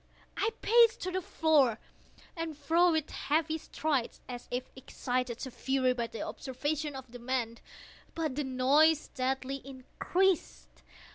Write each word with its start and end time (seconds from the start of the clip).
I 0.35 0.49
paced 0.63 1.01
the 1.01 1.21
floor 1.21 1.75
to 1.77 2.21
and 2.35 2.57
fro 2.57 2.91
with 2.91 3.11
heavy 3.11 3.59
strides, 3.59 4.19
as 4.27 4.47
if 4.49 4.67
excited 4.75 5.37
to 5.41 5.51
fury 5.51 5.93
by 5.93 6.07
the 6.07 6.23
observations 6.23 6.95
of 6.95 7.11
the 7.11 7.19
men—but 7.19 8.33
the 8.35 8.43
noise 8.43 9.01
steadily 9.01 9.57
increased. 9.63 10.81